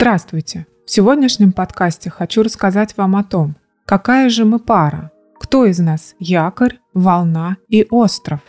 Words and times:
Здравствуйте! 0.00 0.66
В 0.86 0.90
сегодняшнем 0.90 1.52
подкасте 1.52 2.08
хочу 2.08 2.42
рассказать 2.42 2.96
вам 2.96 3.16
о 3.16 3.22
том, 3.22 3.54
какая 3.84 4.30
же 4.30 4.46
мы 4.46 4.58
пара, 4.58 5.10
кто 5.38 5.66
из 5.66 5.78
нас 5.78 6.14
якорь, 6.18 6.78
волна 6.94 7.58
и 7.68 7.86
остров. 7.90 8.40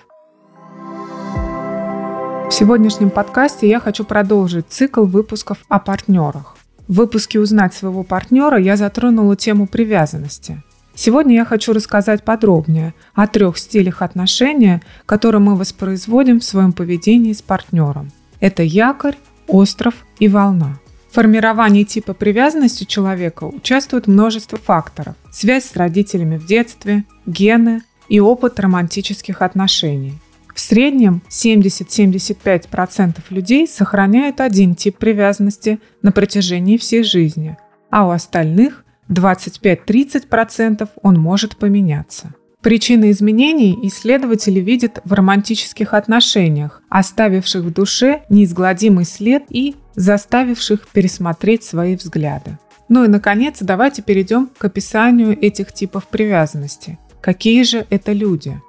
В 2.48 2.52
сегодняшнем 2.52 3.10
подкасте 3.10 3.68
я 3.68 3.82
хочу 3.82 4.06
продолжить 4.06 4.68
цикл 4.70 5.04
выпусков 5.04 5.58
о 5.68 5.80
партнерах. 5.80 6.56
В 6.88 6.94
выпуске 6.94 7.38
«Узнать 7.42 7.74
своего 7.74 8.04
партнера» 8.04 8.58
я 8.58 8.78
затронула 8.78 9.36
тему 9.36 9.68
привязанности. 9.68 10.64
Сегодня 10.96 11.36
я 11.36 11.44
хочу 11.44 11.74
рассказать 11.74 12.24
подробнее 12.24 12.94
о 13.14 13.28
трех 13.28 13.58
стилях 13.58 14.02
отношения, 14.02 14.82
которые 15.06 15.42
мы 15.42 15.58
воспроизводим 15.58 16.40
в 16.40 16.46
своем 16.46 16.72
поведении 16.72 17.34
с 17.34 17.42
партнером. 17.42 18.10
Это 18.40 18.64
якорь, 18.64 19.18
остров 19.48 19.96
и 20.18 20.30
волна. 20.30 20.81
В 21.12 21.16
формировании 21.16 21.84
типа 21.84 22.14
привязанности 22.14 22.86
человека 22.86 23.44
участвует 23.44 24.08
множество 24.08 24.58
факторов. 24.58 25.16
Связь 25.30 25.66
с 25.66 25.76
родителями 25.76 26.38
в 26.38 26.46
детстве, 26.46 27.04
гены 27.26 27.82
и 28.08 28.22
опыт 28.22 28.62
романтических 28.62 29.42
отношений. 29.42 30.14
В 30.56 30.60
среднем 30.62 31.22
70-75% 31.30 33.18
людей 33.30 33.68
сохраняют 33.68 34.40
один 34.40 34.74
тип 34.74 35.00
привязанности 35.00 35.82
на 36.02 36.14
протяжении 36.14 36.78
всей 36.78 37.04
жизни, 37.04 37.58
а 37.90 38.08
у 38.08 38.12
остальных 38.12 38.86
25-30% 39.10 40.88
он 41.04 41.20
может 41.20 41.58
поменяться. 41.58 42.34
Причины 42.62 43.10
изменений 43.10 43.78
исследователи 43.84 44.60
видят 44.60 45.02
в 45.04 45.14
романтических 45.14 45.96
отношениях, 45.96 46.84
оставивших 46.90 47.64
в 47.64 47.74
душе 47.74 48.22
неизгладимый 48.30 49.06
след 49.06 49.46
и 49.50 49.76
заставивших 49.96 50.88
пересмотреть 50.90 51.64
свои 51.64 51.96
взгляды. 51.96 52.60
Ну 52.88 53.04
и, 53.04 53.08
наконец, 53.08 53.58
давайте 53.62 54.04
перейдем 54.04 54.50
к 54.58 54.64
описанию 54.64 55.36
этих 55.42 55.72
типов 55.74 56.08
привязанности. 56.08 57.00
Какие 57.20 57.64
же 57.64 57.88
это 57.90 58.12
люди? 58.12 58.62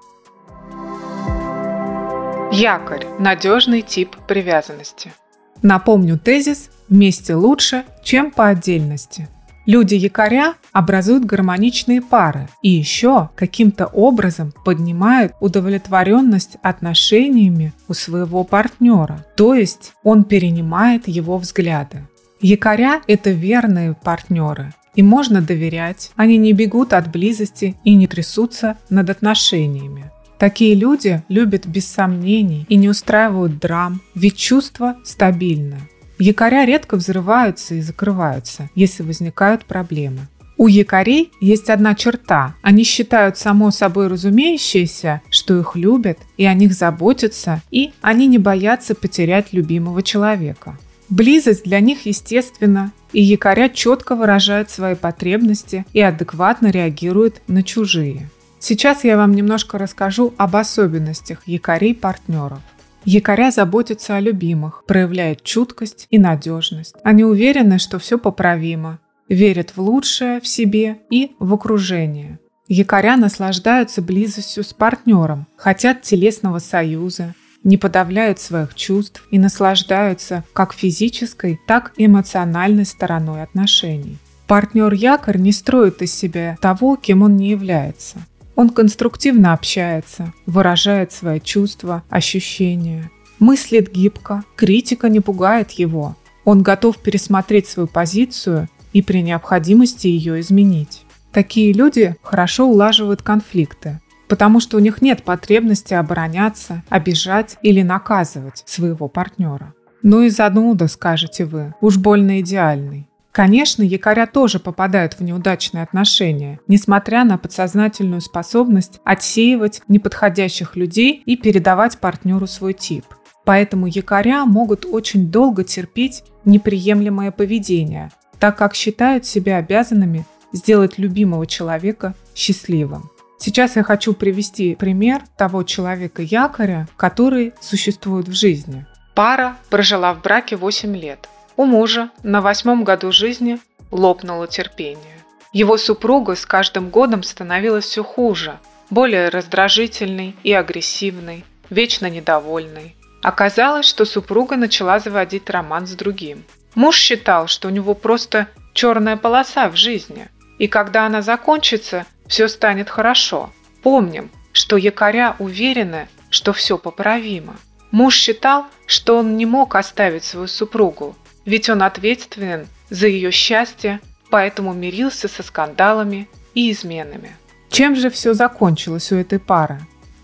Якорь– 2.51 3.07
надежный 3.19 3.83
тип 3.83 4.17
привязанности. 4.27 5.13
Напомню 5.61 6.19
тезис 6.19 6.71
«вместе 6.89 7.35
лучше, 7.35 7.85
чем 8.03 8.31
по 8.31 8.49
отдельности». 8.49 9.29
Люди 9.67 9.95
якоря 9.95 10.55
образуют 10.73 11.25
гармоничные 11.25 12.03
пары 12.03 12.49
и 12.63 12.71
еще 12.71 13.31
каким-то 13.37 13.87
образом 13.87 14.53
поднимают 14.65 15.35
удовлетворенность 15.41 16.57
отношениями 16.63 17.73
у 17.89 17.95
своего 17.95 18.43
партнера, 18.43 19.25
то 19.37 19.55
есть 19.55 19.93
он 20.03 20.25
перенимает 20.25 21.07
его 21.07 21.39
взгляды. 21.39 22.09
Якоря– 22.41 23.03
это 23.07 23.31
верные 23.31 23.95
партнеры, 23.95 24.73
им 24.95 25.07
можно 25.07 25.41
доверять, 25.41 26.11
они 26.17 26.37
не 26.37 26.53
бегут 26.53 26.93
от 26.93 27.11
близости 27.11 27.77
и 27.85 27.95
не 27.95 28.07
трясутся 28.07 28.77
над 28.91 29.09
отношениями. 29.09 30.11
Такие 30.39 30.75
люди 30.75 31.23
любят 31.29 31.67
без 31.67 31.87
сомнений 31.87 32.67
и 32.69 32.77
не 32.77 32.89
устраивают 32.89 33.59
драм, 33.59 34.01
ведь 34.15 34.37
чувства 34.37 34.97
стабильны. 35.05 35.79
Якоря 36.25 36.65
редко 36.65 36.97
взрываются 36.97 37.75
и 37.75 37.81
закрываются, 37.81 38.71
если 38.77 39.03
возникают 39.03 39.65
проблемы. 39.65 40.29
У 40.57 40.69
якорей 40.69 41.33
есть 41.41 41.69
одна 41.69 41.97
черта. 41.97 42.55
Они 42.63 42.85
считают 42.85 43.39
само 43.39 43.73
собой 43.73 44.07
разумеющееся, 44.07 45.21
что 45.31 45.59
их 45.59 45.75
любят 45.75 46.19
и 46.37 46.45
о 46.45 46.55
них 46.55 46.75
заботятся, 46.75 47.61
и 47.73 47.91
они 48.03 48.29
не 48.29 48.39
боятся 48.39 48.95
потерять 48.95 49.53
любимого 49.53 50.05
человека. 50.05 50.79
Близость 51.09 51.65
для 51.65 51.81
них 51.81 52.07
естественна, 52.07 52.93
и 53.13 53.21
якоря 53.21 53.69
четко 53.69 54.15
выражают 54.15 54.71
свои 54.71 54.95
потребности 54.95 55.85
и 55.93 56.01
адекватно 56.01 56.69
реагируют 56.69 57.43
на 57.49 57.65
чужие. 57.65 58.31
Сейчас 58.61 59.03
я 59.03 59.17
вам 59.17 59.35
немножко 59.35 59.77
расскажу 59.77 60.35
об 60.37 60.55
особенностях 60.55 61.43
якорей-партнеров. 61.47 62.61
Якоря 63.05 63.51
заботятся 63.51 64.17
о 64.17 64.21
любимых, 64.21 64.85
проявляют 64.87 65.43
чуткость 65.43 66.07
и 66.11 66.19
надежность. 66.19 66.95
Они 67.03 67.25
уверены, 67.25 67.79
что 67.79 67.99
все 67.99 68.19
поправимо, 68.19 69.01
верят 69.29 69.73
в 69.77 69.81
лучшее 69.81 70.41
в 70.41 70.47
себе 70.47 70.99
и 71.11 71.33
в 71.39 71.53
окружение. 71.53 72.39
Якоря 72.69 73.17
наслаждаются 73.17 74.03
близостью 74.03 74.63
с 74.63 74.73
партнером, 74.73 75.47
хотят 75.57 76.03
телесного 76.03 76.59
союза, 76.59 77.35
не 77.65 77.77
подавляют 77.77 78.41
своих 78.41 78.75
чувств 78.75 79.27
и 79.31 79.39
наслаждаются 79.39 80.45
как 80.53 80.73
физической, 80.73 81.61
так 81.67 81.93
и 81.97 82.07
эмоциональной 82.07 82.85
стороной 82.85 83.43
отношений. 83.43 84.19
Партнер-якорь 84.47 85.39
не 85.39 85.53
строит 85.53 86.03
из 86.03 86.15
себя 86.15 86.57
того, 86.61 86.97
кем 86.97 87.23
он 87.23 87.37
не 87.37 87.51
является. 87.51 88.19
Он 88.55 88.71
конструктивно 88.71 89.53
общается, 89.53 90.33
выражает 90.47 91.13
свои 91.13 91.41
чувства, 91.41 92.03
ощущения, 92.09 93.11
мыслит 93.39 93.93
гибко, 93.93 94.45
критика 94.57 95.09
не 95.09 95.21
пугает 95.21 95.73
его. 95.73 96.17
Он 96.45 96.63
готов 96.63 96.99
пересмотреть 96.99 97.67
свою 97.67 97.89
позицию 97.89 98.69
и 98.93 99.03
при 99.03 99.23
необходимости 99.23 100.07
ее 100.07 100.41
изменить. 100.41 101.05
Такие 101.33 101.73
люди 101.73 102.17
хорошо 102.23 102.67
улаживают 102.67 103.23
конфликты, 103.23 104.01
потому 104.29 104.61
что 104.61 104.77
у 104.77 104.81
них 104.81 105.01
нет 105.01 105.23
потребности 105.23 105.95
обороняться, 105.95 106.83
обижать 106.89 107.57
или 107.63 107.83
наказывать 107.83 108.63
своего 108.67 109.09
партнера. 109.09 109.75
Ну 110.03 110.23
и 110.23 110.29
зануда, 110.29 110.89
скажете 110.89 111.45
вы, 111.45 111.75
уж 111.81 111.97
больно 111.97 112.41
идеальный. 112.41 113.09
Конечно, 113.33 113.83
якоря 113.83 114.27
тоже 114.27 114.59
попадают 114.59 115.15
в 115.15 115.23
неудачные 115.23 115.83
отношения, 115.83 116.61
несмотря 116.69 117.25
на 117.25 117.39
подсознательную 117.39 118.21
способность 118.21 119.01
отсеивать 119.05 119.81
неподходящих 119.89 120.77
людей 120.77 121.23
и 121.25 121.37
передавать 121.39 121.99
партнеру 121.99 122.47
свой 122.47 122.75
тип. 122.75 123.07
Поэтому 123.47 123.87
якоря 123.87 124.45
могут 124.45 124.85
очень 124.85 125.31
долго 125.31 125.65
терпеть 125.65 126.25
неприемлемое 126.45 127.31
поведение, 127.31 128.11
так 128.39 128.59
как 128.59 128.75
считают 128.75 129.25
себя 129.25 129.57
обязанными 129.57 130.27
сделать 130.53 130.99
любимого 130.99 131.47
человека 131.47 132.15
счастливым. 132.35 133.11
Сейчас 133.39 133.77
я 133.77 133.83
хочу 133.83 134.13
привести 134.13 134.75
пример 134.75 135.23
того 135.39 135.63
человека-якоря, 135.63 136.87
который 136.97 137.55
существует 137.61 138.29
в 138.29 138.35
жизни. 138.35 138.87
Пара 139.15 139.57
прожила 139.71 140.13
в 140.15 140.21
браке 140.21 140.57
8 140.57 140.95
лет. 140.95 141.29
У 141.57 141.65
мужа 141.65 142.11
на 142.23 142.41
восьмом 142.41 142.85
году 142.85 143.13
жизни 143.13 143.59
лопнуло 143.91 144.47
терпение. 144.47 145.19
Его 145.53 145.77
супруга 145.77 146.35
с 146.35 146.47
каждым 146.47 146.89
годом 146.89 147.23
становилась 147.23 147.85
все 147.85 148.03
хуже, 148.03 148.59
более 148.89 149.29
раздражительной 149.29 150.35
и 150.43 150.53
агрессивной, 150.53 151.45
вечно 151.69 152.09
недовольной. 152.09 152.97
Оказалось, 153.23 153.87
что 153.87 154.05
супруга 154.05 154.57
начала 154.57 154.99
заводить 154.99 155.51
роман 155.51 155.87
с 155.87 155.93
другим. 155.93 156.45
Муж 156.75 156.97
считал, 156.97 157.49
что 157.49 157.69
у 157.69 157.71
него 157.71 157.95
просто 157.95 158.49
черная 158.73 159.17
полоса 159.19 159.69
в 159.69 159.77
жизни, 159.77 160.29
и 160.59 160.69
когда 160.69 161.07
она 161.07 161.21
закончится, 161.21 162.07
все 162.27 162.49
станет 162.49 162.89
хорошо. 162.89 163.53
Помним, 163.83 164.31
что 164.53 164.79
якоря 164.79 165.37
уверены, 165.39 166.09
что 166.31 166.55
все 166.55 166.79
поправимо. 166.79 167.57
Муж 167.91 168.15
считал, 168.15 168.67
что 168.87 169.19
он 169.19 169.37
не 169.37 169.45
мог 169.45 169.75
оставить 169.75 170.25
свою 170.25 170.47
супругу, 170.47 171.15
ведь 171.45 171.69
он 171.69 171.83
ответственен 171.83 172.67
за 172.91 173.09
ее 173.09 173.31
счастье, 173.31 174.01
поэтому 174.31 174.73
мирился 174.73 175.29
со 175.29 175.43
скандалами 175.43 176.29
и 176.55 176.71
изменами. 176.71 177.37
Чем 177.71 177.97
же 177.97 178.11
все 178.11 178.35
закончилось 178.35 179.13
у 179.13 179.17
этой 179.17 179.39
пары? 179.39 179.81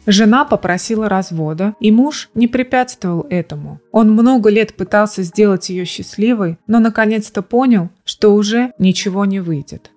Жена 0.06 0.46
попросила 0.46 1.08
развода, 1.08 1.74
и 1.80 1.92
муж 1.92 2.30
не 2.34 2.48
препятствовал 2.48 3.26
этому. 3.28 3.78
Он 3.92 4.10
много 4.12 4.48
лет 4.48 4.74
пытался 4.74 5.22
сделать 5.22 5.68
ее 5.68 5.84
счастливой, 5.84 6.56
но 6.66 6.78
наконец-то 6.78 7.42
понял, 7.42 7.90
что 8.06 8.34
уже 8.34 8.72
ничего 8.78 9.26
не 9.26 9.40
выйдет. 9.40 9.90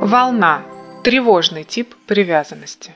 Волна– 0.00 0.62
тревожный 1.02 1.64
тип 1.64 1.94
привязанности. 2.06 2.92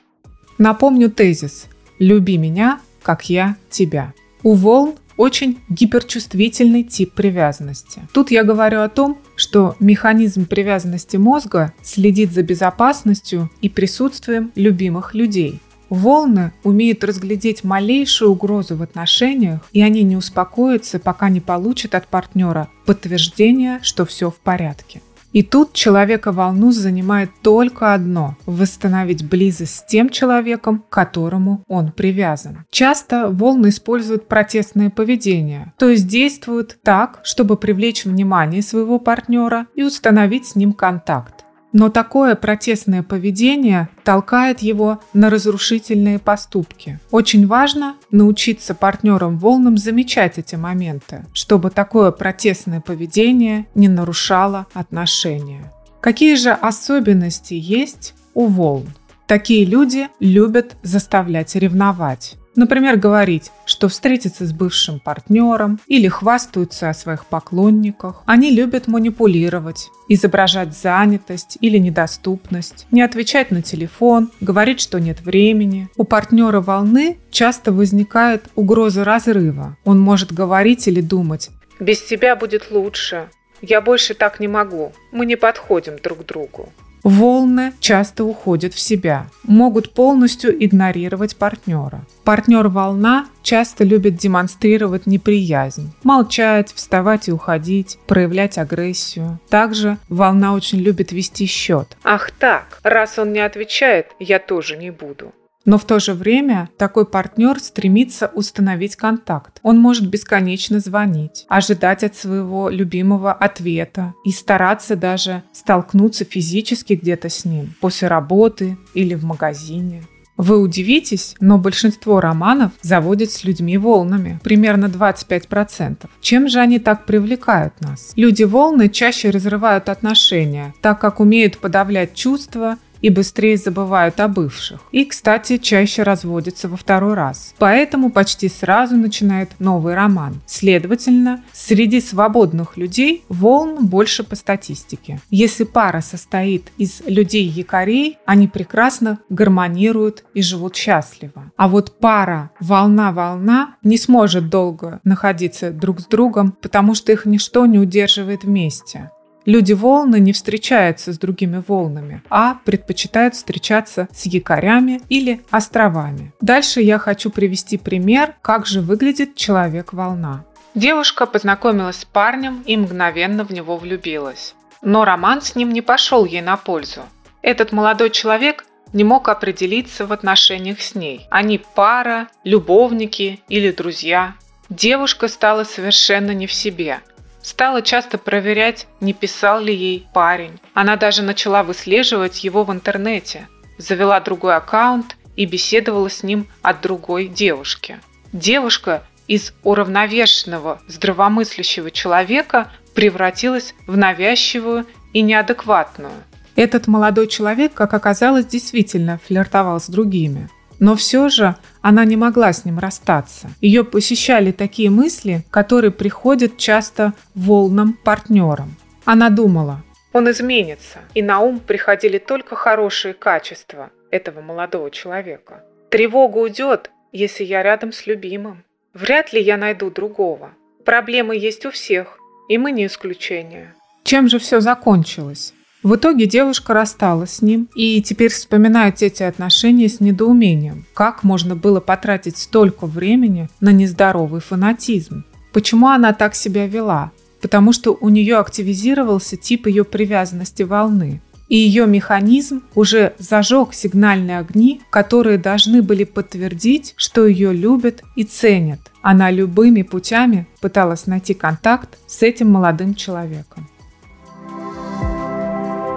Напомню 0.56 1.11
тезис 1.11 1.67
«Люби 1.99 2.38
меня, 2.38 2.81
как 3.02 3.28
я 3.28 3.56
тебя». 3.70 4.12
У 4.44 4.55
волн 4.55 4.94
очень 5.19 5.59
гиперчувствительный 5.69 6.85
тип 6.85 7.12
привязанности. 7.12 8.09
Тут 8.15 8.31
я 8.31 8.44
говорю 8.44 8.81
о 8.81 8.88
том, 8.88 9.19
что 9.37 9.76
механизм 9.81 10.47
привязанности 10.47 11.19
мозга 11.19 11.75
следит 11.82 12.32
за 12.32 12.43
безопасностью 12.43 13.50
и 13.61 13.69
присутствием 13.69 14.53
любимых 14.55 15.15
людей. 15.15 15.61
Волны 15.91 16.53
умеют 16.65 17.03
разглядеть 17.03 17.65
малейшую 17.65 18.32
угрозу 18.32 18.76
в 18.76 18.82
отношениях, 18.82 19.61
и 19.73 19.82
они 19.82 20.03
не 20.03 20.17
успокоятся, 20.17 20.99
пока 20.99 21.29
не 21.31 21.41
получат 21.41 21.94
от 21.94 22.06
партнера 22.06 22.69
подтверждение, 22.85 23.81
что 23.82 24.05
все 24.05 24.31
в 24.31 24.37
порядке. 24.37 25.00
И 25.32 25.42
тут 25.42 25.72
человека 25.75 26.32
волну 26.32 26.72
занимает 26.72 27.30
только 27.42 27.92
одно– 27.94 28.36
восстановить 28.46 29.28
близость 29.28 29.76
с 29.76 29.84
тем 29.84 30.08
человеком, 30.08 30.80
к 30.80 30.88
которому 30.88 31.64
он 31.69 31.92
привязан. 31.92 32.64
Часто 32.70 33.28
волны 33.28 33.69
используют 33.69 34.26
протестное 34.26 34.90
поведение, 34.90 35.72
то 35.78 35.88
есть 35.88 36.06
действуют 36.06 36.78
так, 36.82 37.20
чтобы 37.25 37.56
привлечь 37.56 38.04
внимание 38.04 38.62
своего 38.62 38.98
партнера 38.98 39.66
и 39.75 39.82
установить 39.82 40.46
с 40.46 40.54
ним 40.56 40.72
контакт. 40.72 41.44
Но 41.73 41.91
такое 41.91 42.35
протестное 42.35 43.03
поведение 43.03 43.88
толкает 44.05 44.61
его 44.61 45.00
на 45.12 45.29
разрушительные 45.29 46.19
поступки. 46.19 46.99
Очень 47.11 47.47
важно 47.47 47.97
научиться 48.11 48.75
партнерам 48.75 49.38
волнам 49.38 49.76
замечать 49.76 50.38
эти 50.38 50.55
моменты, 50.55 51.26
чтобы 51.35 51.70
такое 51.70 52.11
протестное 52.11 52.81
поведение 52.81 53.67
не 53.75 53.88
нарушало 53.88 54.67
отношения. 54.73 55.73
Какие 56.00 56.37
же 56.37 56.50
особенности 56.50 57.55
есть 57.55 58.14
у 58.35 58.47
волн? 58.47 58.88
Такие 59.26 59.67
люди 59.67 60.09
любят 60.21 60.76
заставлять 60.82 61.55
ревновать. 61.55 62.37
Например, 62.58 62.96
говорить, 62.96 63.52
что 63.66 63.87
встретиться 63.87 64.44
с 64.44 64.52
бывшим 64.52 64.99
партнером 64.99 65.78
или 65.87 66.08
хвастаются 66.08 66.90
о 66.90 66.94
своих 66.94 67.25
поклонниках. 67.26 68.25
Они 68.26 68.50
любят 68.50 68.88
манипулировать, 68.88 69.90
изображать 70.08 70.76
занятость 70.76 71.56
или 71.60 71.78
недоступность, 71.78 72.88
не 72.90 73.02
отвечать 73.02 73.52
на 73.52 73.62
телефон, 73.62 74.32
говорить, 74.40 74.81
что 74.81 74.99
нет 74.99 75.20
времени. 75.20 75.88
У 75.96 76.02
партнера 76.02 76.60
волны 76.60 77.19
часто 77.31 77.70
возникает 77.70 78.46
угроза 78.56 79.04
разрыва. 79.04 79.76
Он 79.84 80.00
может 80.00 80.32
говорить 80.32 80.88
или 80.88 81.00
думать 81.00 81.50
«без 81.78 82.02
тебя 82.02 82.34
будет 82.34 82.72
лучше», 82.72 83.28
«я 83.62 83.81
больше 83.81 84.14
так 84.14 84.40
не 84.40 84.49
могу», 84.49 84.93
«мы 85.12 85.26
не 85.26 85.37
подходим 85.37 85.96
друг 86.02 86.26
другу». 86.26 86.72
Волны 87.03 87.73
часто 87.81 88.25
уходят 88.25 88.75
в 88.75 88.81
себя, 88.81 89.27
могут 89.45 89.95
полностью 89.95 90.53
игнорировать 90.65 91.37
партнера. 91.37 92.05
Партнер-волна 92.25 93.27
часто 93.43 93.85
любит 93.85 94.17
демонстрировать 94.17 95.06
неприязнь, 95.06 95.93
молчать, 96.03 96.73
вставать 96.75 97.29
и 97.29 97.33
уходить, 97.33 97.99
проявлять 98.06 98.59
агрессию. 98.59 99.39
Также 99.49 99.99
волна 100.09 100.55
очень 100.55 100.81
любит 100.81 101.12
вести 101.12 101.47
счет. 101.47 101.97
Ах 102.05 102.31
так, 102.31 102.79
раз 102.83 103.19
он 103.19 103.33
не 103.33 103.41
отвечает, 103.41 104.09
я 104.19 104.39
тоже 104.39 104.77
не 104.77 104.91
буду. 104.91 105.33
Но 105.69 105.76
в 105.76 105.85
то 105.85 106.00
же 106.00 106.15
время 106.15 106.70
такой 106.79 107.05
партнер 107.05 107.61
стремится 107.61 108.31
установить 108.35 108.97
контакт. 108.97 109.61
Он 109.62 109.79
может 109.79 110.09
бесконечно 110.09 110.81
звонить, 110.81 111.44
ожидать 111.50 112.03
от 112.05 112.17
своего 112.17 112.70
любимого 112.70 113.35
ответа 113.35 114.15
и 114.25 114.31
стараться 114.31 114.97
даже 114.97 115.43
столкнуться 115.53 116.25
физически 116.25 116.94
где-то 116.94 117.29
с 117.29 117.44
ним 117.44 117.75
после 117.82 118.09
работы 118.09 118.79
или 118.94 119.15
в 119.15 119.25
магазине. 119.25 120.05
Вы 120.38 120.59
удивитесь, 120.59 121.35
но 121.41 121.59
большинство 121.59 122.21
романов 122.21 122.71
заводят 122.81 123.32
с 123.32 123.43
людьми 123.43 123.76
волнами, 123.76 124.41
примерно 124.44 124.87
25%. 124.87 126.09
Чем 126.21 126.49
же 126.49 126.61
они 126.61 126.79
так 126.79 127.06
привлекают 127.06 127.79
нас? 127.81 128.12
Люди-волны 128.14 128.88
чаще 128.88 129.31
разрывают 129.31 129.88
отношения, 129.88 130.73
так 130.81 131.00
как 131.00 131.19
умеют 131.19 131.59
подавлять 131.59 132.14
чувства 132.14 132.79
и 133.00 133.11
быстрее 133.11 133.56
забывают 133.56 134.21
о 134.21 134.29
бывших. 134.29 134.81
И, 134.93 135.05
кстати, 135.05 135.59
чаще 135.59 136.03
разводятся 136.03 136.69
во 136.69 136.77
второй 136.77 137.15
раз. 137.15 137.55
Поэтому 137.59 138.11
почти 138.11 138.49
сразу 138.49 138.97
начинают 138.97 139.50
новый 139.59 139.95
роман. 139.95 140.41
Следовательно, 140.47 141.43
среди 141.53 142.00
свободных 142.00 142.77
людей 142.77 143.25
волн 143.29 143.87
больше 143.87 144.25
по 144.25 144.37
статистике. 144.37 145.21
Если 145.31 145.65
пара 145.65 146.00
состоит 146.00 146.73
из 146.77 147.03
людей-якорей, 147.06 148.19
они 148.27 148.49
прекрасно 148.49 149.19
гармонируют 149.29 150.25
и 150.35 150.43
живут 150.43 150.77
счастливо. 150.77 151.50
А 151.56 151.69
вот 151.69 151.99
пара 151.99 152.50
волна-волна 152.61 153.77
не 153.83 153.99
сможет 153.99 154.49
долго 154.49 155.00
находиться 155.05 155.71
друг 155.71 156.00
с 156.00 156.06
другом, 156.06 156.53
потому 156.61 156.95
что 156.95 157.12
их 157.12 157.27
ничто 157.27 157.67
не 157.67 157.79
удерживает 157.79 158.45
вместе. 158.45 159.11
Люди-волны 159.49 160.21
не 160.21 160.35
встречаются 160.35 161.11
с 161.11 161.19
другими 161.19 161.62
волнами, 161.67 162.23
а 162.29 162.59
предпочитают 162.67 163.35
встречаться 163.35 164.06
с 164.12 164.27
якорями 164.27 165.00
или 165.09 165.41
островами. 165.50 166.35
Дальше 166.43 166.83
я 166.83 166.99
хочу 166.99 167.31
привести 167.31 167.79
пример, 167.79 168.35
как 168.43 168.67
же 168.67 168.83
выглядит 168.83 169.37
человек-волна. 169.37 170.45
Девушка 170.75 171.25
познакомилась 171.25 172.00
с 172.00 172.05
парнем 172.05 172.62
и 172.67 172.77
мгновенно 172.77 173.43
в 173.43 173.50
него 173.50 173.79
влюбилась. 173.79 174.55
Но 174.83 175.06
роман 175.06 175.41
с 175.41 175.56
ним 175.56 175.73
не 175.73 175.81
пошел 175.81 176.27
ей 176.27 176.43
на 176.43 176.59
пользу. 176.59 177.00
Этот 177.41 177.73
молодой 177.73 178.11
человек 178.11 178.67
не 178.93 179.03
мог 179.03 179.31
определиться 179.31 180.06
в 180.06 180.12
отношениях 180.12 180.83
с 180.83 180.95
ней. 180.95 181.27
Они 181.31 181.59
пара, 181.75 182.29
любовники 182.45 183.41
или 183.49 183.71
друзья. 183.71 184.35
Девушка 184.69 185.27
стала 185.27 185.65
совершенно 185.65 186.33
не 186.33 186.47
в 186.47 186.53
себе. 186.53 187.00
Стала 187.49 187.81
часто 187.81 188.19
проверять, 188.19 188.87
не 189.00 189.15
писал 189.15 189.62
ли 189.62 189.75
ей 189.75 190.06
парень. 190.12 190.61
Она 190.75 190.97
даже 190.97 191.23
начала 191.23 191.62
выслеживать 191.62 192.45
его 192.45 192.62
в 192.62 192.71
интернете. 192.71 193.49
Завела 193.79 194.21
другой 194.21 194.55
аккаунт 194.55 195.17
и 195.35 195.47
беседовала 195.47 196.11
с 196.11 196.23
ним 196.23 196.47
от 196.61 196.83
другой 196.83 197.27
девушки. 197.27 198.00
Девушка 198.35 199.03
из 199.29 199.55
уравновешенного, 199.62 200.83
здравомыслящего 200.89 201.91
человека 201.91 202.71
превратилась 202.95 203.75
в 203.87 203.97
навязчивую 203.97 204.85
и 205.15 205.23
неадекватную. 205.23 206.12
Этот 206.55 206.87
молодой 206.87 207.29
человек, 207.29 207.73
как 207.73 207.95
оказалось, 207.95 208.45
действительно 208.45 209.21
флиртовал 209.27 209.81
с 209.81 209.89
другими. 209.89 210.50
Но 210.78 210.94
все 210.94 211.28
же 211.28 211.56
она 211.82 212.04
не 212.04 212.16
могла 212.16 212.52
с 212.52 212.64
ним 212.64 212.78
расстаться. 212.78 213.50
Ее 213.60 213.84
посещали 213.84 214.52
такие 214.52 214.90
мысли, 214.90 215.44
которые 215.50 215.90
приходят 215.90 216.56
часто 216.56 217.12
волнам 217.34 217.92
партнерам. 217.92 218.76
Она 219.04 219.30
думала, 219.30 219.82
он 220.12 220.30
изменится, 220.30 221.00
и 221.14 221.22
на 221.22 221.40
ум 221.40 221.60
приходили 221.60 222.19
только 222.19 222.56
хорошие 222.56 223.14
качества 223.14 223.90
этого 224.10 224.40
молодого 224.40 224.90
человека. 224.90 225.62
Тревога 225.90 226.38
уйдет, 226.38 226.90
если 227.12 227.44
я 227.44 227.62
рядом 227.62 227.92
с 227.92 228.06
любимым. 228.06 228.64
Вряд 228.94 229.32
ли 229.32 229.40
я 229.40 229.56
найду 229.56 229.90
другого. 229.90 230.50
Проблемы 230.84 231.36
есть 231.36 231.66
у 231.66 231.70
всех, 231.70 232.19
и 232.48 232.56
мы 232.58 232.72
не 232.72 232.86
исключение. 232.86 233.75
Чем 234.02 234.28
же 234.28 234.38
все 234.38 234.60
закончилось? 234.60 235.52
В 235.84 235.94
итоге 235.94 236.26
девушка 236.26 236.75
рассталась 236.75 237.34
с 237.34 237.42
ним 237.42 237.69
и 237.76 238.02
теперь 238.02 238.32
вспоминает 238.32 239.00
эти 239.00 239.22
отношения 239.22 239.88
с 239.88 240.00
недоумением. 240.00 240.84
Как 240.92 241.22
можно 241.22 241.54
было 241.54 241.78
потратить 241.78 242.36
столько 242.36 242.86
времени 242.86 243.48
на 243.60 243.70
нездоровый 243.70 244.40
фанатизм? 244.40 245.25
Почему 245.52 245.86
она 245.86 246.12
так 246.12 246.34
себя 246.34 246.66
вела? 246.66 247.12
Потому 247.40 247.73
что 247.73 247.97
у 248.00 248.08
нее 248.08 248.38
активизировался 248.38 249.37
тип 249.37 249.68
ее 249.68 249.85
привязанности 249.85 250.64
волны. 250.64 251.20
И 251.49 251.56
ее 251.56 251.87
механизм 251.87 252.64
уже 252.75 253.14
зажег 253.18 253.73
сигнальные 253.73 254.40
огни, 254.40 254.82
которые 254.90 255.38
должны 255.38 255.80
были 255.80 256.02
подтвердить, 256.02 256.94
что 256.97 257.25
ее 257.26 257.52
любят 257.52 258.02
и 258.16 258.25
ценят. 258.25 258.80
Она 259.00 259.30
любыми 259.30 259.82
путями 259.82 260.49
пыталась 260.61 261.06
найти 261.06 261.35
контакт 261.35 261.97
с 262.08 262.23
этим 262.23 262.50
молодым 262.50 262.94
человеком. 262.94 263.67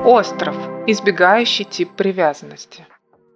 Остров. 0.05 0.55
Избегающий 0.87 1.63
тип 1.63 1.91
привязанности. 1.95 2.87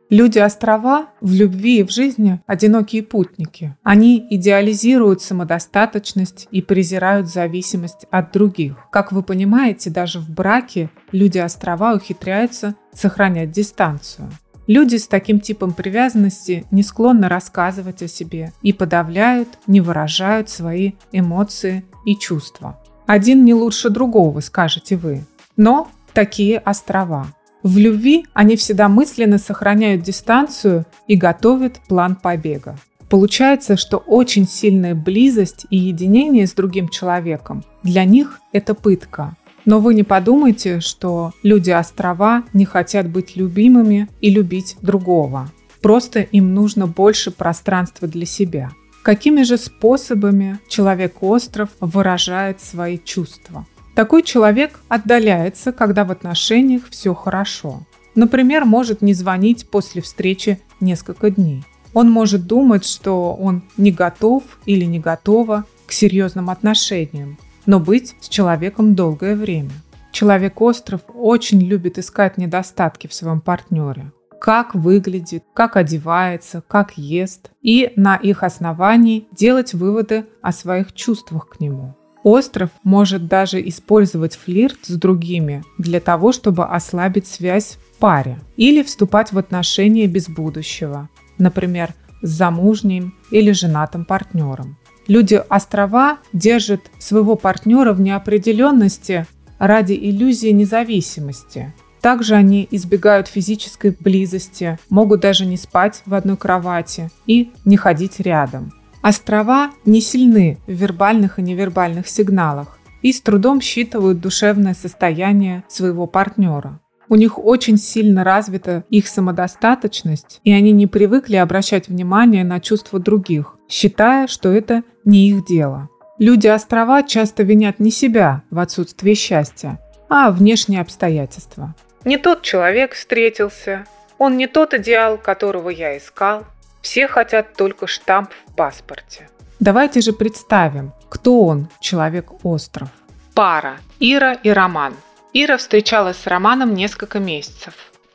Люди-острова 0.10 1.10
в 1.22 1.32
любви 1.32 1.80
и 1.80 1.84
в 1.84 1.92
жизни– 1.92 2.42
одинокие 2.48 3.04
путники. 3.04 3.78
Они 3.84 4.26
идеализируют 4.32 5.22
самодостаточность 5.22 6.48
и 6.50 6.64
презирают 6.64 7.28
зависимость 7.28 8.08
от 8.10 8.32
других. 8.32 8.78
Как 8.92 9.12
вы 9.12 9.22
понимаете, 9.22 9.92
даже 9.92 10.20
в 10.20 10.28
браке 10.32 10.90
люди-острова 11.12 11.94
ухитряются 11.94 12.74
сохранять 12.92 13.52
дистанцию. 13.52 14.32
Люди 14.66 14.96
с 14.96 15.08
таким 15.08 15.40
типом 15.40 15.72
привязанности 15.72 16.66
не 16.72 16.82
склонны 16.82 17.28
рассказывать 17.30 18.02
о 18.02 18.08
себе 18.08 18.54
и 18.64 18.74
подавляют, 18.74 19.50
не 19.68 19.82
выражают 19.82 20.50
свои 20.50 20.94
эмоции 21.12 21.86
и 22.08 22.16
чувства. 22.16 22.82
Один 23.06 23.46
не 23.46 23.54
лучше 23.54 23.92
другого, 23.92 24.40
скажете 24.40 24.98
вы. 24.98 25.24
Но 25.58 25.90
такие 26.16 26.58
острова. 26.58 27.28
В 27.62 27.78
любви 27.78 28.26
они 28.34 28.56
всегда 28.56 28.88
мысленно 28.88 29.38
сохраняют 29.38 30.02
дистанцию 30.02 30.86
и 31.08 31.16
готовят 31.16 31.80
план 31.88 32.16
побега. 32.16 32.78
Получается, 33.10 33.76
что 33.78 33.98
очень 33.98 34.48
сильная 34.48 34.96
близость 34.96 35.66
и 35.70 35.78
единение 35.78 36.48
с 36.48 36.54
другим 36.54 36.90
человеком 36.90 37.64
для 37.84 38.06
них 38.06 38.40
это 38.52 38.74
пытка. 38.74 39.36
Но 39.66 39.80
вы 39.80 39.94
не 39.94 40.04
подумайте, 40.04 40.80
что 40.80 41.32
люди-острова 41.44 42.44
не 42.54 42.66
хотят 42.66 43.10
быть 43.10 43.36
любимыми 43.36 44.08
и 44.22 44.30
любить 44.30 44.78
другого. 44.82 45.52
Просто 45.82 46.22
им 46.22 46.54
нужно 46.54 46.88
больше 46.88 47.32
пространства 47.32 48.08
для 48.08 48.26
себя. 48.26 48.72
Какими 49.04 49.44
же 49.44 49.58
способами 49.58 50.60
человек-остров 50.68 51.70
выражает 51.80 52.62
свои 52.62 52.98
чувства? 52.98 53.66
Такой 53.96 54.24
человек 54.24 54.82
отдаляется, 54.90 55.72
когда 55.72 56.04
в 56.04 56.12
отношениях 56.12 56.84
все 56.90 57.14
хорошо. 57.14 57.84
Например, 58.14 58.66
может 58.66 59.02
не 59.02 59.14
звонить 59.14 59.70
после 59.70 60.02
встречи 60.02 60.60
несколько 60.82 61.32
дней. 61.32 61.64
Он 61.94 62.12
может 62.12 62.46
думать, 62.46 62.86
что 62.86 63.34
он 63.34 63.64
не 63.78 63.92
готов 63.92 64.44
или 64.66 64.84
не 64.84 65.00
готова 65.00 65.64
к 65.88 65.94
серьезным 65.94 66.50
отношениям, 66.50 67.38
но 67.66 67.80
быть 67.80 68.16
с 68.20 68.28
человеком 68.28 68.96
долгое 68.96 69.36
время. 69.36 69.72
Человек-остров 70.12 71.02
очень 71.14 71.62
любит 71.62 71.98
искать 71.98 72.38
недостатки 72.38 73.08
в 73.08 73.14
своем 73.14 73.40
партнере. 73.40 74.12
Как 74.42 74.76
выглядит, 74.76 75.46
как 75.54 75.78
одевается, 75.78 76.62
как 76.68 76.98
ест. 76.98 77.52
И 77.62 77.94
на 77.96 78.18
их 78.18 78.44
основании 78.44 79.28
делать 79.32 79.74
выводы 79.74 80.26
о 80.42 80.52
своих 80.52 80.94
чувствах 80.94 81.50
к 81.50 81.60
нему. 81.62 81.96
Остров 82.26 82.72
может 82.84 83.28
даже 83.28 83.62
использовать 83.70 84.36
флирт 84.36 84.80
с 84.82 84.96
другими 84.96 85.64
для 85.78 86.00
того, 86.00 86.32
чтобы 86.32 86.66
ослабить 86.66 87.28
связь 87.28 87.78
в 87.78 88.00
паре 88.00 88.40
или 88.58 88.82
вступать 88.82 89.32
в 89.32 89.38
отношения 89.38 90.08
без 90.08 90.28
будущего, 90.28 91.08
например, 91.38 91.94
с 92.24 92.30
замужним 92.30 93.14
или 93.30 93.52
женатым 93.52 94.06
партнером. 94.06 94.76
Люди 95.08 95.40
острова 95.48 96.18
держат 96.34 96.82
своего 96.98 97.36
партнера 97.36 97.94
в 97.94 98.02
неопределенности 98.02 99.28
ради 99.60 99.94
иллюзии 99.94 100.50
независимости. 100.50 101.76
Также 102.02 102.34
они 102.34 102.68
избегают 102.72 103.28
физической 103.28 103.96
близости, 104.00 104.80
могут 104.90 105.20
даже 105.20 105.46
не 105.46 105.58
спать 105.58 106.02
в 106.08 106.16
одной 106.16 106.38
кровати 106.38 107.12
и 107.28 107.52
не 107.66 107.78
ходить 107.78 108.20
рядом. 108.20 108.74
Острова 109.08 109.70
не 109.86 110.02
сильны 110.02 110.58
в 110.66 110.72
вербальных 110.72 111.38
и 111.38 111.44
невербальных 111.44 112.08
сигналах 112.08 112.80
и 113.04 113.14
с 113.14 113.22
трудом 113.22 113.62
считывают 113.62 114.20
душевное 114.20 114.74
состояние 114.74 115.64
своего 115.68 116.08
партнера. 116.08 116.80
У 117.08 117.14
них 117.14 117.38
очень 117.38 117.78
сильно 117.78 118.24
развита 118.24 118.84
их 118.90 119.08
самодостаточность, 119.08 120.42
и 120.44 120.52
они 120.52 120.72
не 120.72 120.88
привыкли 120.88 121.36
обращать 121.36 121.88
внимание 121.88 122.44
на 122.44 122.60
чувства 122.60 122.98
других, 122.98 123.54
считая, 123.70 124.26
что 124.26 124.52
это 124.52 124.82
не 125.04 125.30
их 125.30 125.46
дело. 125.46 125.88
Люди 126.18 126.48
острова 126.48 127.04
часто 127.04 127.44
винят 127.44 127.80
не 127.80 127.92
себя 127.92 128.42
в 128.50 128.58
отсутствии 128.58 129.14
счастья, 129.14 129.80
а 130.10 130.32
внешние 130.32 130.82
обстоятельства. 130.82 131.76
Не 132.06 132.18
тот 132.18 132.42
человек 132.42 132.94
встретился, 132.94 133.86
он 134.18 134.36
не 134.36 134.48
тот 134.48 134.74
идеал, 134.74 135.20
которого 135.20 135.70
я 135.70 135.96
искал. 135.96 136.46
Все 136.86 137.08
хотят 137.08 137.56
только 137.56 137.88
штамп 137.88 138.30
в 138.46 138.56
паспорте. 138.56 139.28
Давайте 139.60 140.02
же 140.02 140.14
представим, 140.14 140.94
кто 141.10 141.42
он, 141.46 141.68
человек-остров. 141.80 142.90
Пара 143.34 143.80
Ира 144.00 144.34
и 144.34 144.52
Роман. 144.52 144.94
Ира 145.34 145.58
встречалась 145.58 146.18
с 146.18 146.28
Романом 146.28 146.76
несколько 146.76 147.18
месяцев. 147.18 147.74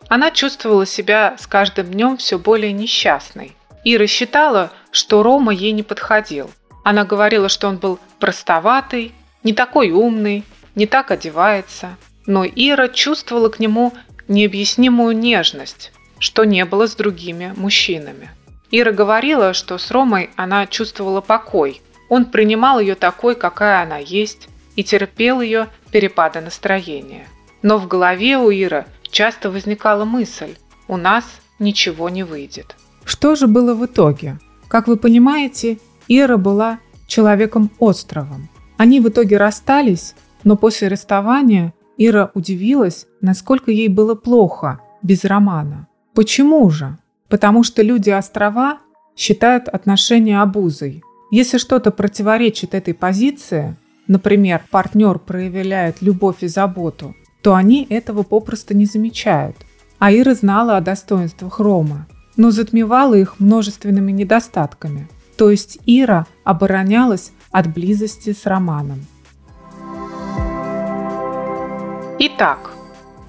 Она 0.08 0.30
чувствовала 0.30 0.86
себя 0.86 1.34
с 1.36 1.48
каждым 1.48 1.88
днем 1.88 2.16
все 2.16 2.38
более 2.38 2.70
несчастной. 2.70 3.56
Ира 3.82 4.06
считала, 4.06 4.70
что 4.92 5.24
Рома 5.24 5.52
ей 5.52 5.72
не 5.72 5.82
подходил. 5.82 6.48
Она 6.84 7.04
говорила, 7.04 7.48
что 7.48 7.66
он 7.66 7.78
был 7.78 7.98
простоватый, 8.20 9.12
не 9.42 9.52
такой 9.52 9.90
умный, 9.90 10.44
не 10.76 10.86
так 10.86 11.10
одевается. 11.10 11.96
Но 12.24 12.46
Ира 12.46 12.86
чувствовала 12.86 13.48
к 13.48 13.58
нему 13.58 13.92
необъяснимую 14.28 15.16
нежность, 15.16 15.90
что 16.20 16.44
не 16.44 16.64
было 16.64 16.86
с 16.86 16.94
другими 16.94 17.52
мужчинами. 17.56 18.30
Ира 18.70 18.92
говорила, 18.92 19.52
что 19.52 19.78
с 19.78 19.90
Ромой 19.90 20.30
она 20.36 20.66
чувствовала 20.66 21.20
покой. 21.20 21.82
Он 22.08 22.24
принимал 22.24 22.80
ее 22.80 22.94
такой, 22.94 23.34
какая 23.34 23.82
она 23.82 23.98
есть, 23.98 24.48
и 24.76 24.84
терпел 24.84 25.40
ее 25.40 25.68
перепады 25.90 26.40
настроения. 26.40 27.26
Но 27.62 27.78
в 27.78 27.88
голове 27.88 28.38
у 28.38 28.50
Иры 28.50 28.86
часто 29.10 29.50
возникала 29.50 30.04
мысль 30.04 30.54
«у 30.88 30.96
нас 30.96 31.24
ничего 31.58 32.08
не 32.08 32.22
выйдет». 32.22 32.76
Что 33.04 33.34
же 33.34 33.46
было 33.46 33.74
в 33.74 33.84
итоге? 33.84 34.38
Как 34.68 34.86
вы 34.86 34.96
понимаете, 34.96 35.78
Ира 36.06 36.36
была 36.36 36.78
человеком-островом. 37.06 38.48
Они 38.76 39.00
в 39.00 39.08
итоге 39.08 39.36
расстались, 39.36 40.14
но 40.44 40.56
после 40.56 40.88
расставания 40.88 41.74
Ира 41.98 42.30
удивилась, 42.34 43.06
насколько 43.20 43.70
ей 43.70 43.88
было 43.88 44.14
плохо 44.14 44.80
без 45.02 45.24
романа. 45.24 45.88
Почему 46.14 46.70
же? 46.70 46.96
Потому 47.30 47.62
что 47.62 47.82
люди 47.82 48.10
острова 48.10 48.80
считают 49.16 49.68
отношения 49.68 50.42
обузой. 50.42 51.02
Если 51.30 51.58
что-то 51.58 51.92
противоречит 51.92 52.75
этой 52.75 52.92
позиции, 52.92 53.76
например, 54.08 54.64
партнер 54.70 55.18
проявляет 55.20 56.02
любовь 56.02 56.38
и 56.42 56.49
заботу, 56.49 57.14
то 57.42 57.54
они 57.54 57.87
этого 57.88 58.25
попросту 58.25 58.75
не 58.75 58.84
замечают. 58.84 59.56
А 59.99 60.12
Ира 60.12 60.34
знала 60.34 60.76
о 60.76 60.80
достоинствах 60.80 61.60
Рома, 61.60 62.06
но 62.37 62.50
затмевала 62.50 63.14
их 63.14 63.38
множественными 63.38 64.10
недостатками. 64.12 65.08
То 65.37 65.50
есть 65.50 65.78
Ира 65.87 66.26
оборонялась 66.42 67.32
от 67.52 67.72
близости 67.72 68.32
с 68.32 68.44
Романом. 68.46 69.06
Итак, 72.18 72.72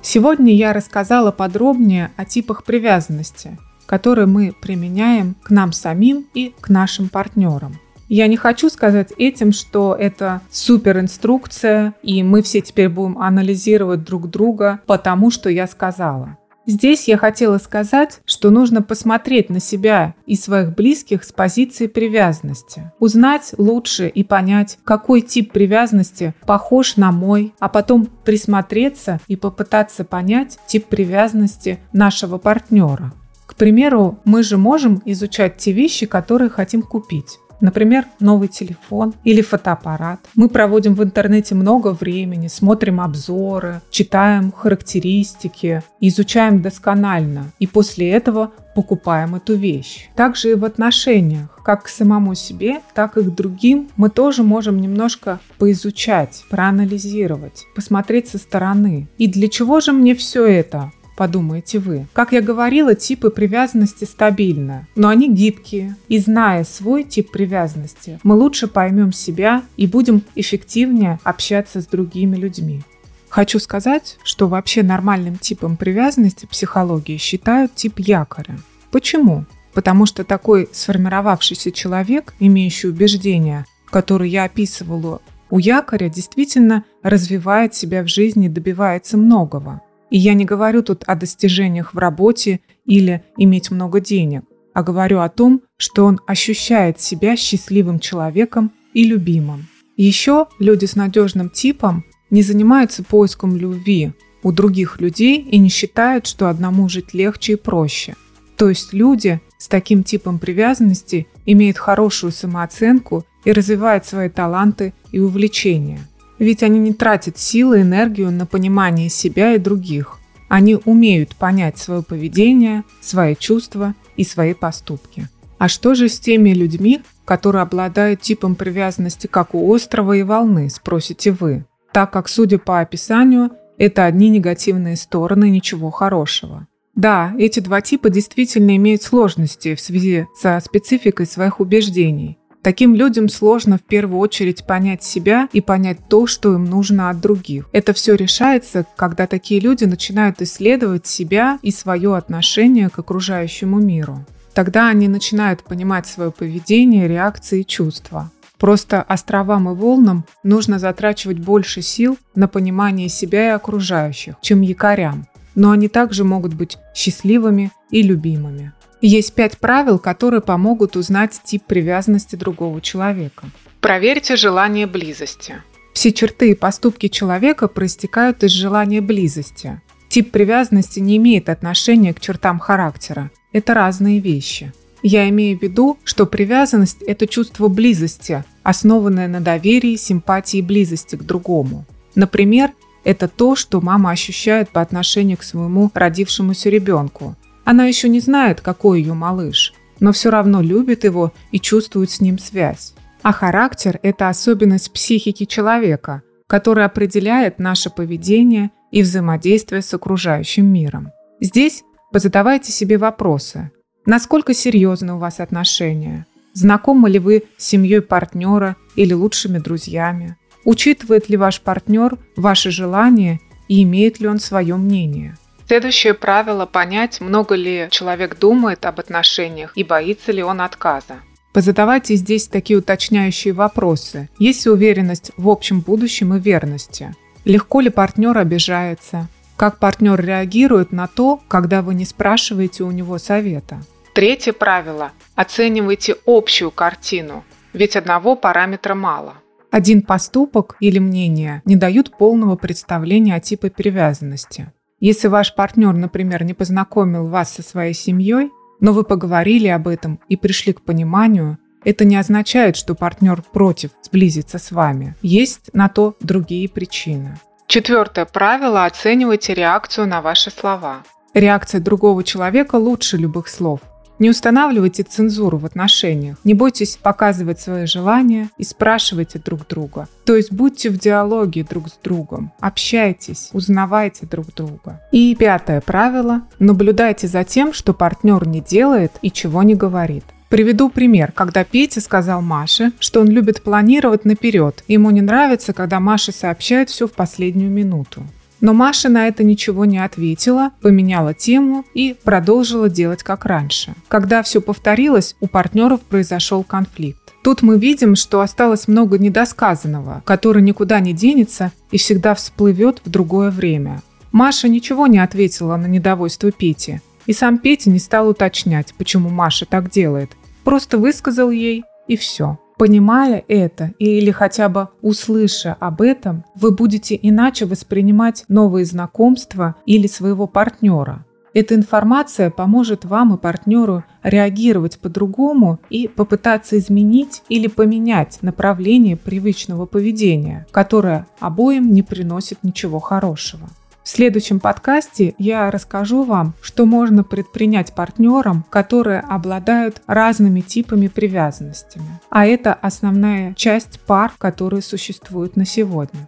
сегодня 0.02 0.54
я 0.54 0.74
рассказала 0.74 1.32
подробнее 1.32 2.12
о 2.18 2.26
типах 2.26 2.64
привязанности, 2.64 3.58
которые 3.92 4.26
мы 4.26 4.54
применяем 4.62 5.36
к 5.44 5.50
нам 5.50 5.74
самим 5.74 6.26
и 6.34 6.56
к 6.62 6.70
нашим 6.70 7.10
партнерам. 7.10 7.78
Я 8.08 8.28
не 8.28 8.38
хочу 8.38 8.70
сказать 8.70 9.12
этим, 9.18 9.52
что 9.52 9.98
это 10.00 10.40
супер 10.50 10.98
инструкция, 11.00 11.94
и 12.02 12.24
мы 12.24 12.42
все 12.42 12.62
теперь 12.62 12.88
будем 12.88 13.18
анализировать 13.18 14.06
друг 14.06 14.30
друга 14.30 14.80
потому, 14.86 15.30
что 15.30 15.50
я 15.50 15.68
сказала. 15.68 16.38
Здесь 16.66 17.10
я 17.10 17.18
хотела 17.18 17.58
сказать, 17.58 18.22
что 18.26 18.50
нужно 18.50 18.82
посмотреть 18.82 19.50
на 19.50 19.60
себя 19.60 20.14
и 20.26 20.38
своих 20.38 20.74
близких 20.74 21.26
с 21.26 21.34
позиции 21.34 21.88
привязанности, 21.88 22.94
узнать 23.00 23.54
лучше 23.58 24.08
и 24.08 24.24
понять, 24.24 24.78
какой 24.86 25.20
тип 25.20 25.52
привязанности 25.52 26.34
похож 26.46 26.96
на 26.96 27.12
мой, 27.12 27.54
а 27.60 27.68
потом 27.68 28.06
присмотреться 28.06 29.20
и 29.28 29.36
попытаться 29.36 30.06
понять 30.06 30.60
тип 30.68 30.86
привязанности 30.86 31.80
нашего 31.92 32.38
партнера. 32.38 33.12
К 33.52 33.56
примеру, 33.56 34.18
мы 34.24 34.44
же 34.44 34.58
можем 34.58 35.02
изучать 35.06 35.58
те 35.58 35.74
вещи, 35.74 36.06
которые 36.06 36.50
хотим 36.50 36.82
купить. 36.82 37.38
Например, 37.60 38.06
новый 38.20 38.48
телефон 38.48 39.14
или 39.26 39.42
фотоаппарат. 39.42 40.20
Мы 40.36 40.48
проводим 40.48 40.96
в 40.96 41.04
интернете 41.04 41.54
много 41.54 41.90
времени, 41.90 42.48
смотрим 42.48 43.02
обзоры, 43.02 43.82
читаем 43.92 44.52
характеристики, 44.52 45.84
изучаем 46.00 46.62
досконально 46.62 47.52
и 47.60 47.68
после 47.68 48.10
этого 48.10 48.52
покупаем 48.74 49.36
эту 49.36 49.56
вещь. 49.56 50.10
Также 50.16 50.52
и 50.52 50.56
в 50.56 50.64
отношениях, 50.66 51.60
как 51.64 51.84
к 51.84 51.90
самому 51.90 52.36
себе, 52.36 52.80
так 52.96 53.18
и 53.18 53.22
к 53.22 53.30
другим, 53.30 53.90
мы 53.98 54.10
тоже 54.10 54.44
можем 54.44 54.80
немножко 54.80 55.40
поизучать, 55.60 56.46
проанализировать, 56.50 57.66
посмотреть 57.76 58.30
со 58.30 58.38
стороны. 58.38 59.10
И 59.18 59.28
для 59.28 59.50
чего 59.50 59.82
же 59.82 59.92
мне 59.92 60.16
все 60.16 60.46
это? 60.46 60.92
Подумаете 61.22 61.78
вы. 61.78 62.08
Как 62.14 62.32
я 62.32 62.42
говорила, 62.42 62.96
типы 62.96 63.30
привязанности 63.30 64.06
стабильны, 64.06 64.88
но 64.96 65.08
они 65.08 65.32
гибкие. 65.32 65.96
И 66.08 66.18
зная 66.18 66.64
свой 66.64 67.04
тип 67.04 67.30
привязанности, 67.30 68.20
мы 68.24 68.34
лучше 68.34 68.68
поймем 68.68 69.14
себя 69.14 69.62
и 69.78 69.86
будем 69.86 70.24
эффективнее 70.34 71.20
общаться 71.24 71.80
с 71.80 71.86
другими 71.86 72.36
людьми. 72.36 72.82
Хочу 73.30 73.60
сказать, 73.60 74.18
что 74.24 74.48
вообще 74.48 74.82
нормальным 74.82 75.38
типом 75.38 75.78
привязанности 75.78 76.48
психологии 76.48 77.18
считают 77.18 77.76
тип 77.76 78.00
якоря. 78.00 78.58
Почему? 78.90 79.46
Потому 79.76 80.08
что 80.08 80.24
такой 80.24 80.70
сформировавшийся 80.72 81.72
человек, 81.72 82.34
имеющий 82.40 82.88
убеждения, 82.88 83.68
которые 83.92 84.32
я 84.32 84.46
описывала 84.46 85.22
у 85.52 85.60
якоря, 85.60 86.10
действительно 86.10 86.84
развивает 87.04 87.76
себя 87.76 88.02
в 88.02 88.08
жизни 88.08 88.48
и 88.48 88.50
добивается 88.50 89.18
многого. 89.18 89.82
И 90.12 90.18
я 90.18 90.34
не 90.36 90.46
говорю 90.46 90.84
тут 90.84 91.04
о 91.08 91.16
достижениях 91.16 91.94
в 91.94 91.98
работе 91.98 92.60
или 92.86 93.24
иметь 93.38 93.72
много 93.72 94.00
денег, 94.02 94.44
а 94.74 94.84
говорю 94.84 95.22
о 95.22 95.30
том, 95.30 95.62
что 95.78 96.06
он 96.06 96.20
ощущает 96.28 97.00
себя 97.00 97.36
счастливым 97.36 98.00
человеком 98.00 98.72
и 98.94 99.06
любимым. 99.06 99.68
Еще 99.96 100.48
люди 100.60 100.86
с 100.86 100.96
надежным 100.96 101.50
типом 101.50 102.04
не 102.30 102.44
занимаются 102.44 103.04
поиском 103.04 103.56
любви 103.56 104.12
у 104.44 104.52
других 104.52 105.00
людей 105.00 105.40
и 105.40 105.58
не 105.58 105.70
считают, 105.70 106.28
что 106.28 106.50
одному 106.50 106.90
жить 106.90 107.14
легче 107.14 107.54
и 107.54 107.56
проще. 107.56 108.16
То 108.58 108.70
есть 108.70 108.94
люди 108.94 109.40
с 109.58 109.68
таким 109.68 110.04
типом 110.04 110.40
привязанности 110.40 111.28
имеют 111.46 111.78
хорошую 111.78 112.32
самооценку 112.32 113.26
и 113.46 113.52
развивают 113.52 114.06
свои 114.06 114.30
таланты 114.30 114.94
и 115.12 115.20
увлечения. 115.20 116.00
Ведь 116.42 116.62
они 116.62 116.80
не 116.80 116.92
тратят 116.92 117.38
силы 117.38 117.80
и 117.80 117.82
энергию 117.84 118.32
на 118.32 118.46
понимание 118.46 119.08
себя 119.08 119.54
и 119.54 119.58
других. 119.58 120.20
Они 120.50 120.78
умеют 120.84 121.38
понять 121.38 121.78
свое 121.78 122.04
поведение, 122.04 122.84
свои 123.00 123.36
чувства 123.36 123.96
и 124.18 124.26
свои 124.26 124.54
поступки. 124.54 125.30
А 125.58 125.70
что 125.70 125.96
же 125.96 126.10
с 126.10 126.20
теми 126.20 126.50
людьми, 126.50 127.00
которые 127.24 127.62
обладают 127.62 128.20
типом 128.20 128.56
привязанности, 128.56 129.28
как 129.28 129.56
у 129.56 129.70
острова 129.70 130.12
и 130.12 130.24
волны, 130.24 130.70
спросите 130.70 131.32
вы? 131.32 131.64
так 131.92 132.12
как, 132.12 132.28
судя 132.28 132.58
по 132.58 132.80
описанию, 132.80 133.52
это 133.78 134.06
одни 134.06 134.30
негативные 134.30 134.96
стороны 134.96 135.50
ничего 135.50 135.92
хорошего. 135.92 136.68
Да, 136.96 137.34
эти 137.38 137.60
два 137.60 137.82
типа 137.82 138.10
действительно 138.10 138.76
имеют 138.76 139.02
сложности 139.02 139.76
в 139.76 139.80
связи 139.80 140.28
со 140.36 140.60
спецификой 140.60 141.26
своих 141.26 141.60
убеждений. 141.60 142.38
Таким 142.62 142.94
людям 142.94 143.28
сложно 143.28 143.78
в 143.78 143.82
первую 143.82 144.20
очередь 144.20 144.66
понять 144.66 145.04
себя 145.04 145.50
и 145.52 145.62
понять 145.62 145.98
то, 146.08 146.28
что 146.28 146.54
им 146.54 146.66
нужно 146.66 147.10
от 147.10 147.20
других. 147.20 147.68
Это 147.72 147.94
все 147.94 148.14
решается, 148.16 148.86
когда 148.96 149.26
такие 149.26 149.60
люди 149.60 149.86
начинают 149.86 150.42
исследовать 150.42 151.08
себя 151.08 151.58
и 151.64 151.72
свое 151.72 152.16
отношение 152.16 152.90
к 152.90 153.00
окружающему 153.00 153.80
миру. 153.80 154.24
Тогда 154.54 154.90
они 154.90 155.08
начинают 155.08 155.64
понимать 155.64 156.06
свое 156.06 156.30
поведение, 156.32 157.08
реакции 157.08 157.62
и 157.62 157.66
чувства. 157.66 158.30
Просто 158.60 159.02
островам 159.02 159.68
и 159.68 159.74
волнам 159.74 160.26
нужно 160.44 160.78
затрачивать 160.78 161.40
больше 161.40 161.82
сил 161.82 162.20
на 162.36 162.48
понимание 162.48 163.10
себя 163.10 163.48
и 163.48 163.56
окружающих, 163.56 164.36
чем 164.42 164.62
якорям. 164.62 165.26
Но 165.56 165.72
они 165.72 165.88
также 165.88 166.24
могут 166.24 166.54
быть 166.54 166.78
счастливыми 166.94 167.72
и 167.90 168.04
любимыми. 168.04 168.74
Есть 169.02 169.34
пять 169.34 169.58
правил, 169.58 169.98
которые 169.98 170.42
помогут 170.42 170.96
узнать 170.96 171.42
тип 171.44 171.64
привязанности 171.66 172.36
другого 172.36 172.82
человека. 172.82 173.50
Проверьте 173.80 174.36
желание 174.36 174.86
близости. 174.86 175.56
Все 175.94 176.12
черты 176.12 176.52
и 176.52 176.56
поступки 176.56 177.08
человека 177.08 177.68
проистекают 177.68 178.44
из 178.44 178.52
желания 178.52 179.02
близости. 179.02 179.82
Тип 180.08 180.32
привязанности 180.32 181.00
не 181.00 181.18
имеет 181.18 181.50
отношения 181.50 182.14
к 182.14 182.20
чертам 182.20 182.60
характера. 182.60 183.32
Это 183.52 183.74
разные 183.74 184.20
вещи. 184.20 184.72
Я 185.04 185.28
имею 185.30 185.58
в 185.58 185.64
виду, 185.64 185.98
что 186.04 186.28
привязанность– 186.28 187.02
это 187.08 187.26
чувство 187.26 187.70
близости, 187.70 188.44
основанное 188.62 189.28
на 189.28 189.42
доверии, 189.42 189.96
симпатии 189.96 190.58
и 190.58 190.62
близости 190.62 191.16
к 191.16 191.24
другому. 191.24 191.86
Например, 192.14 192.72
это 193.04 193.28
то, 193.28 193.56
что 193.56 193.82
мама 193.82 194.12
ощущает 194.12 194.70
по 194.70 194.80
отношению 194.80 195.38
к 195.38 195.44
своему 195.44 195.90
родившемуся 195.92 196.70
ребенку. 196.70 197.36
Она 197.66 197.86
еще 197.86 198.10
не 198.10 198.20
знает, 198.20 198.62
какой 198.62 199.02
ее 199.02 199.14
малыш, 199.14 199.74
но 200.00 200.12
все 200.12 200.30
равно 200.30 200.62
любит 200.62 201.04
его 201.04 201.32
и 201.52 201.60
чувствует 201.60 202.10
с 202.12 202.22
ним 202.22 202.40
связь. 202.40 202.94
А 203.22 203.32
характер– 203.32 204.00
это 204.04 204.30
особенность 204.30 204.92
психики 204.92 205.46
человека, 205.46 206.24
которая 206.48 206.88
определяет 206.88 207.60
наше 207.60 207.90
поведение 207.90 208.72
и 208.92 209.04
взаимодействие 209.04 209.82
с 209.82 209.94
окружающим 209.94 210.66
миром. 210.66 211.12
Здесь 211.40 211.84
позадавайте 212.12 212.72
себе 212.72 212.98
вопросы– 212.98 213.72
Насколько 214.06 214.56
серьезны 214.56 215.14
у 215.14 215.18
вас 215.18 215.40
отношения? 215.40 216.26
Знакомы 216.54 217.10
ли 217.10 217.20
вы 217.20 217.44
с 217.58 217.66
семьей 217.66 218.02
партнера 218.02 218.76
или 218.96 219.14
лучшими 219.14 219.60
друзьями? 219.60 220.38
Учитывает 220.66 221.30
ли 221.30 221.38
ваш 221.38 221.62
партнер 221.62 222.18
ваши 222.36 222.72
желания 222.72 223.40
и 223.68 223.84
имеет 223.84 224.20
ли 224.20 224.28
он 224.28 224.40
свое 224.40 224.76
мнение? 224.76 225.38
Следующее 225.68 226.14
правило– 226.14 226.66
понять, 226.68 227.22
много 227.22 227.56
ли 227.56 227.88
человек 227.92 228.38
думает 228.38 228.86
об 228.86 229.00
отношениях 229.00 229.72
и 229.76 229.84
боится 229.84 230.32
ли 230.32 230.44
он 230.44 230.62
отказа. 230.62 231.16
Позадавайте 231.54 232.16
здесь 232.16 232.48
такие 232.48 232.80
уточняющие 232.80 233.54
вопросы. 233.54 234.30
Есть 234.40 234.66
ли 234.66 234.72
уверенность 234.72 235.32
в 235.38 235.50
общем 235.50 235.82
будущем 235.82 236.34
и 236.34 236.40
верности? 236.40 237.14
Легко 237.44 237.82
ли 237.82 237.90
партнер 237.90 238.38
обижается? 238.38 239.28
Как 239.58 239.78
партнер 239.78 240.20
реагирует 240.20 240.92
на 240.92 241.08
то, 241.08 241.42
когда 241.48 241.82
вы 241.82 241.94
не 241.94 242.06
спрашиваете 242.06 242.84
у 242.84 242.92
него 242.92 243.18
совета? 243.18 243.82
Третье 244.14 244.54
правило– 244.54 245.12
оценивайте 245.36 246.16
общую 246.26 246.72
картину, 246.72 247.44
ведь 247.74 247.96
одного 247.96 248.36
параметра 248.36 248.96
мало. 248.96 249.36
Один 249.72 250.02
поступок 250.02 250.76
или 250.82 251.00
мнение 251.00 251.62
не 251.64 251.78
дают 251.78 252.18
полного 252.18 252.58
представления 252.58 253.36
о 253.36 253.40
типе 253.40 253.70
привязанности. 253.70 254.72
Если 255.02 255.28
ваш 255.28 255.56
партнер, 255.56 255.94
например, 255.94 256.44
не 256.44 256.54
познакомил 256.54 257.26
вас 257.26 257.52
со 257.52 257.64
своей 257.64 257.96
семьей, 257.96 258.52
но 258.80 258.94
вы 258.94 259.04
поговорили 259.04 259.68
об 259.68 259.88
этом 259.88 260.20
и 260.30 260.38
пришли 260.38 260.74
к 260.74 260.82
пониманию, 260.82 261.58
это 261.84 262.06
не 262.06 262.18
означает, 262.18 262.76
что 262.76 262.94
партнер 262.94 263.42
против 263.42 263.90
сблизиться 264.04 264.60
с 264.60 264.72
вами. 264.72 265.16
Есть 265.24 265.72
на 265.74 265.90
то 265.90 266.16
другие 266.20 266.70
причины. 266.70 267.36
Четвертое 267.66 268.26
правило– 268.26 268.86
оценивайте 268.86 269.56
реакцию 269.56 270.06
на 270.06 270.22
ваши 270.22 270.52
слова. 270.52 271.02
Реакция 271.34 271.82
другого 271.82 272.24
человека 272.24 272.76
лучше 272.76 273.18
любых 273.18 273.48
слов. 273.48 273.80
Не 274.22 274.30
устанавливайте 274.30 275.02
цензуру 275.02 275.58
в 275.58 275.66
отношениях. 275.66 276.38
Не 276.44 276.54
бойтесь 276.54 276.96
показывать 277.02 277.60
свои 277.60 277.88
желания 277.88 278.52
и 278.60 278.64
спрашивайте 278.64 279.40
друг 279.40 279.68
друга. 279.68 280.08
То 280.26 280.36
есть 280.36 280.54
будьте 280.54 280.92
в 280.92 281.00
диалоге 281.00 281.64
друг 281.64 281.90
с 281.90 281.98
другом, 282.04 282.52
общайтесь, 282.60 283.50
узнавайте 283.52 284.28
друг 284.28 284.54
друга. 284.54 285.02
И 285.12 285.36
пятое 285.36 285.82
правило– 285.82 286.44
наблюдайте 286.60 287.28
за 287.28 287.44
тем, 287.44 287.74
что 287.74 287.96
партнер 287.96 288.48
не 288.48 288.62
делает 288.62 289.12
и 289.24 289.32
чего 289.32 289.64
не 289.64 289.74
говорит. 289.74 290.24
Приведу 290.50 290.90
пример, 290.92 291.32
когда 291.32 291.64
Петя 291.64 292.00
сказал 292.00 292.44
Маше, 292.44 292.92
что 293.00 293.22
он 293.22 293.28
любит 293.28 293.64
планировать 293.64 294.24
наперед. 294.24 294.84
Ему 294.88 295.10
не 295.10 295.22
нравится, 295.22 295.74
когда 295.74 296.00
Маша 296.00 296.32
сообщает 296.32 296.92
все 296.92 297.08
в 297.08 297.14
последнюю 297.14 297.72
минуту. 297.72 298.22
Но 298.62 298.74
Маша 298.74 299.10
на 299.10 299.28
это 299.28 299.44
ничего 299.44 299.86
не 299.86 299.98
ответила, 299.98 300.72
поменяла 300.82 301.34
тему 301.34 301.84
и 301.94 302.16
продолжила 302.24 302.90
делать 302.90 303.24
как 303.24 303.46
раньше. 303.46 303.94
Когда 304.08 304.44
все 304.44 304.62
повторилось, 304.62 305.36
у 305.40 305.48
партнеров 305.48 306.02
произошел 306.02 306.64
конфликт. 306.64 307.20
Тут 307.44 307.64
мы 307.64 307.78
видим, 307.80 308.16
что 308.16 308.42
осталось 308.42 308.88
много 308.88 309.18
недосказанного, 309.18 310.22
который 310.26 310.62
никуда 310.62 311.00
не 311.00 311.12
денется 311.12 311.72
и 311.90 311.98
всегда 311.98 312.36
всплывет 312.36 313.02
в 313.04 313.10
другое 313.10 313.50
время. 313.50 314.02
Маша 314.32 314.70
ничего 314.70 315.08
не 315.08 315.20
ответила 315.20 315.76
на 315.76 315.88
недовольство 315.88 316.52
Пети, 316.52 317.02
и 317.26 317.34
сам 317.34 317.58
Петя 317.58 317.90
не 317.90 318.00
стал 318.00 318.30
уточнять, 318.30 318.94
почему 318.98 319.30
Маша 319.30 319.66
так 319.66 319.90
делает, 319.90 320.32
Просто 320.64 320.98
высказал 320.98 321.50
ей 321.50 321.84
и 322.08 322.16
все. 322.16 322.60
Понимая 322.82 323.44
это 323.48 323.94
или 324.00 324.32
хотя 324.32 324.68
бы 324.68 324.88
услыша 325.04 325.78
об 325.80 326.02
этом, 326.02 326.46
вы 326.56 326.72
будете 326.72 327.16
иначе 327.22 327.68
воспринимать 327.68 328.44
новые 328.48 328.86
знакомства 328.86 329.76
или 329.86 330.08
своего 330.08 330.48
партнера. 330.48 331.24
Эта 331.54 331.76
информация 331.76 332.50
поможет 332.50 333.06
вам 333.06 333.36
и 333.36 333.38
партнеру 333.38 334.04
реагировать 334.24 334.98
по-другому 334.98 335.80
и 335.92 336.08
попытаться 336.08 336.76
изменить 336.80 337.44
или 337.50 337.68
поменять 337.68 338.40
направление 338.42 339.16
привычного 339.16 339.86
поведения, 339.86 340.66
которое 340.72 341.28
обоим 341.40 341.94
не 341.94 342.02
приносит 342.02 342.64
ничего 342.64 343.00
хорошего. 343.00 343.70
Следующем 344.14 344.60
подкасте 344.60 345.36
я 345.38 345.72
расскажу 345.72 346.24
вам, 346.24 346.54
что 346.62 346.86
можно 346.86 347.24
предпринять 347.24 347.96
партнерам, 347.96 348.66
которые 348.70 349.22
обладают 349.22 350.02
разными 350.06 350.60
типами 350.60 351.08
привязанностями. 351.08 352.20
А 352.30 352.46
это 352.46 352.74
основная 352.74 353.54
часть 353.54 354.02
пар, 354.02 354.34
которые 354.38 354.82
существуют 354.82 355.56
на 355.56 355.66
сегодня. 355.66 356.28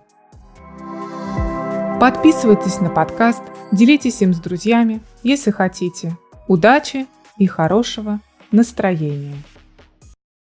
Подписывайтесь 1.99 2.79
на 2.79 2.89
подкаст, 2.89 3.41
делитесь 3.73 4.21
им 4.21 4.33
с 4.33 4.39
друзьями, 4.39 5.01
если 5.21 5.51
хотите. 5.51 6.17
Удачи 6.47 7.05
и 7.37 7.47
хорошего 7.47 8.21
настроения! 8.53 9.35